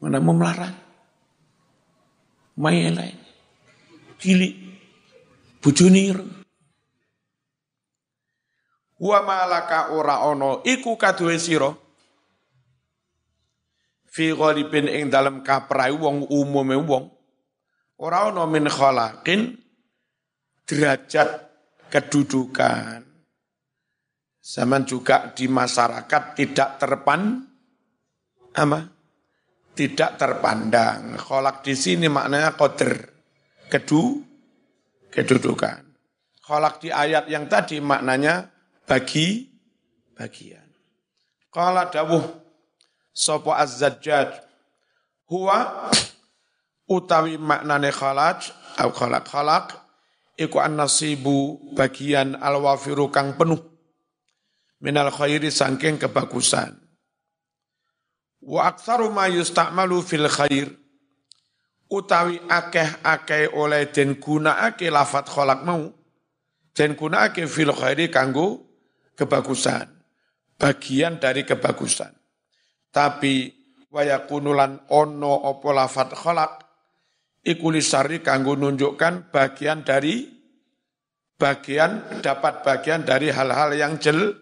[0.00, 0.76] Mana mau melarang?
[2.56, 3.16] Mayelai.
[4.20, 4.54] Cilik.
[5.60, 6.12] Bujuni
[9.00, 11.72] Wa malaka ora ono iku kaduwe sira
[14.04, 17.08] fi ghalibin ing dalem kaprai wong umume wong
[17.96, 19.56] ora ono min khalaqin
[20.70, 21.28] derajat
[21.90, 23.02] kedudukan.
[24.40, 27.42] Zaman juga di masyarakat tidak terpan
[28.54, 28.80] apa?
[29.74, 31.18] Tidak terpandang.
[31.18, 32.94] Kholak di sini maknanya koder
[33.66, 34.22] kedu
[35.10, 35.82] kedudukan.
[36.46, 38.46] Kholak di ayat yang tadi maknanya
[38.86, 39.46] bagi
[40.14, 40.66] bagian.
[41.50, 42.22] Qala dawuh
[43.10, 44.46] sapa az-zajjaj?
[45.30, 45.90] Huwa
[46.90, 48.50] utawi maknane khalaj
[48.82, 49.89] au khalaq khalaq
[50.40, 53.60] iku an-nasibu bagian al-wafiru kang penuh
[54.80, 56.80] minal khairi sangking kebagusan.
[58.40, 60.72] Wa aktsaru ma yusta'malu fil khair
[61.92, 65.92] utawi akeh-akeh oleh den gunakake lafat khalaq mau
[66.72, 68.64] den gunakake fil khairi kanggo
[69.12, 69.84] kebagusan,
[70.56, 72.16] bagian dari kebagusan.
[72.88, 73.52] Tapi
[73.92, 76.69] wayakunulan ono opo lafat kholak,
[77.44, 80.28] ikulisari kanggo nunjukkan bagian dari
[81.40, 84.36] bagian dapat bagian dari hal-hal yang jel,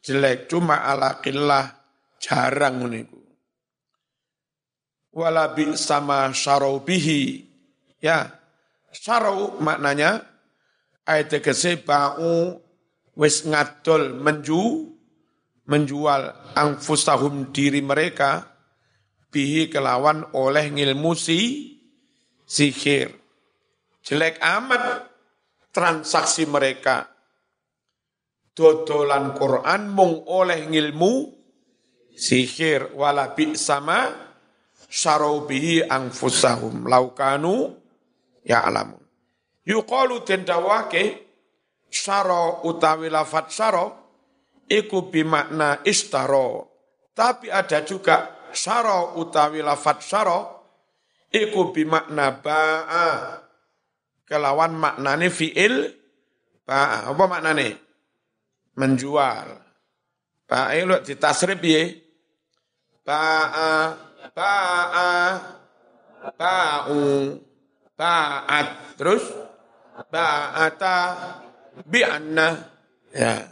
[0.00, 1.68] jelek cuma ala killah
[2.16, 3.20] jarang uniku.
[5.12, 7.44] Wala bi sama syarau bihi
[8.00, 8.32] ya
[8.96, 10.24] syarau maknanya
[11.04, 12.56] ayat tegese ba'u
[13.20, 14.88] wis ngadol menju
[15.68, 18.56] menjual angfusahum diri mereka
[19.28, 21.40] bihi kelawan oleh ngilmu si
[22.52, 23.08] sihir.
[24.04, 25.08] Jelek amat
[25.72, 27.08] transaksi mereka.
[28.52, 31.32] Dodolan Quran mung oleh ngilmu
[32.12, 34.12] sihir wala bi sama
[34.92, 37.72] syarau bihi angfusahum laukanu
[38.44, 39.00] ya alamun.
[39.64, 41.04] Yuqalu tendawake
[41.88, 43.86] syaro utawi lafat syaro
[44.68, 46.68] iku bimakna istaro.
[47.16, 50.61] Tapi ada juga syaro utawi lafat syaro
[51.32, 53.40] iku bimakna ba'a.
[54.28, 55.90] Kelawan maknane fi'il
[56.68, 57.10] ba'a.
[57.10, 57.80] Apa maknane?
[58.78, 59.48] Menjual.
[60.46, 61.82] Ba'a lu ditasrif ya.
[63.02, 63.98] Ba'a,
[64.36, 65.10] ba'a,
[66.38, 67.00] ba'u,
[67.98, 68.68] ba'at.
[68.94, 69.24] Terus?
[69.92, 70.96] Ba'ata,
[71.84, 72.48] bi'anna
[73.12, 73.48] ya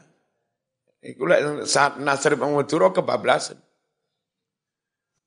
[1.01, 3.57] iku lek saat nasrib Madura kebablasan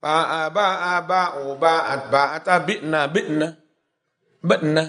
[0.04, 3.48] ba'a ba'a ba'u ba'at ba'ata bi'na bi'na
[4.44, 4.84] bi'na.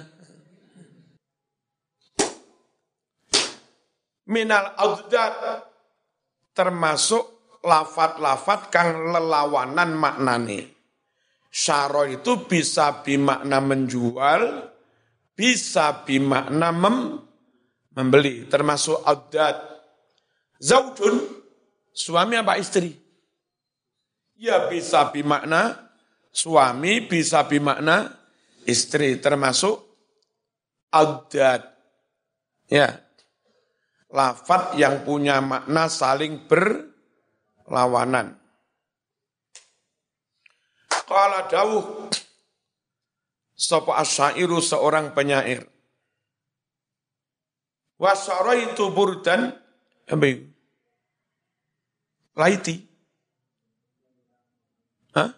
[4.25, 5.62] Minal audad
[6.51, 10.75] termasuk lafat-lafat kang lelawanan maknane.
[11.55, 14.75] Syaro itu bisa bimakna menjual,
[15.39, 17.23] bisa bimakna mem
[17.95, 19.55] membeli termasuk adat
[20.59, 21.23] zaujun
[21.95, 23.04] suami apa istri
[24.39, 25.91] ya bisa bimakna
[26.35, 28.11] suami bisa bimakna
[28.66, 29.80] istri termasuk
[30.91, 31.74] adat
[32.70, 33.01] ya.
[34.14, 38.39] Lafat yang punya makna saling berlawanan.
[41.05, 42.14] Kala dawuh
[43.55, 45.62] Sapa asyairu seorang penyair.
[48.74, 49.55] Itu burdan?
[50.11, 50.51] Itu?
[52.35, 52.76] Laiti.
[55.14, 55.30] Hah?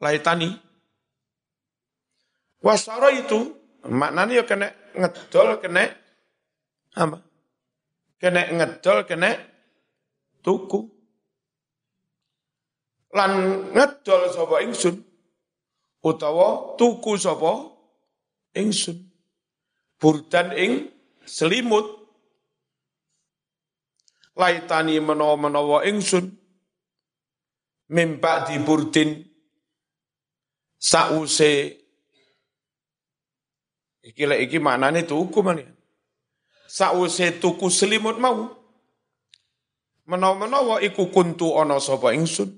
[0.00, 0.48] Laitani.
[3.12, 3.38] itu
[3.84, 5.84] maknanya ya kena ngedol kena
[6.96, 7.18] apa?
[8.20, 9.30] Kena ngedol kena
[10.44, 10.88] tuku.
[13.12, 13.32] Lan
[13.76, 14.96] ngedol sapa ingsun
[16.00, 17.68] utawa tuku sapa
[18.56, 19.10] ingsun
[20.00, 20.88] burdan ing
[21.28, 21.84] selimut
[24.32, 26.32] laitani menawa-menawa ingsun
[27.92, 29.29] mimpak di burdin
[30.80, 31.76] sause
[34.00, 35.60] iki lek iki maknane tuku mana
[36.64, 38.48] sause tuku selimut mau
[40.08, 42.56] menawa-menawa iku kuntu ana sapa ingsun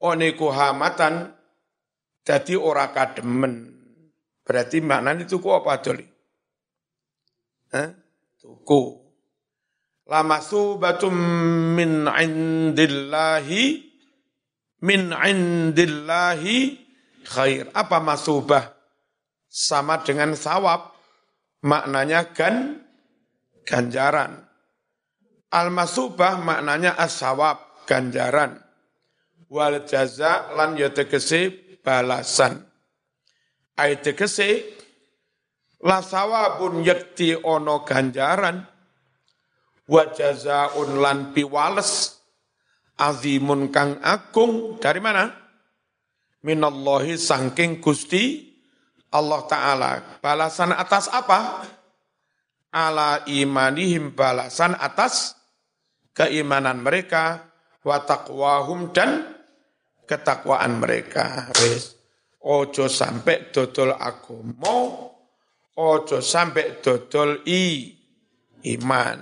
[0.00, 1.36] one hamatan
[2.24, 3.70] dadi ora kademen
[4.50, 6.02] Berarti maknanya tuku apa doli?
[7.70, 7.94] Hah?
[8.34, 8.98] Tuku.
[10.10, 11.14] Lama subatum
[11.78, 13.89] min indillahi
[14.84, 16.76] min indillahi
[17.24, 17.68] khair.
[17.72, 18.80] Apa masubah?
[19.50, 20.94] sama dengan sawab,
[21.66, 22.78] maknanya gan,
[23.66, 24.46] ganjaran.
[25.50, 28.62] Al-masubah maknanya as-sawab, ganjaran.
[29.50, 31.50] Wal jaza lan ya tegese
[31.82, 32.62] balasan.
[33.74, 33.98] Ai
[35.80, 38.62] la sawabun yakti ono ganjaran
[39.90, 42.19] wa jazaun lan piwales
[43.00, 45.32] azimun kang agung dari mana?
[46.44, 48.52] Minallahi sangking Gusti
[49.10, 49.90] Allah Ta'ala.
[50.20, 51.64] Balasan atas apa?
[52.70, 55.34] Ala imanihim balasan atas
[56.14, 57.50] keimanan mereka,
[57.82, 59.26] wa taqwahum dan
[60.06, 61.50] ketakwaan mereka.
[61.58, 61.98] Wis.
[62.40, 63.92] Ojo sampai dodol
[64.56, 65.12] mau
[65.76, 67.92] ojo sampai dodol i
[68.64, 69.18] iman.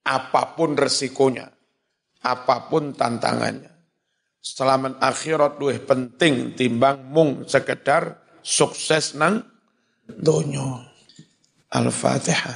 [0.00, 1.46] Apa pun resikonya,
[2.24, 3.72] apa pun tantangannya.
[4.40, 9.44] Selamat akhirat luwih penting timbang mung sekedar sukses nang
[10.08, 10.88] donya.
[11.68, 12.48] Al-Fatihah.